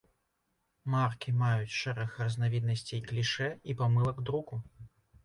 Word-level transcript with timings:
Маркі 0.93 1.33
маюць 1.41 1.77
шэраг 1.81 2.15
разнавіднасцей 2.21 3.03
клішэ 3.11 3.51
і 3.73 3.77
памылак 3.83 4.25
друку. 4.31 4.59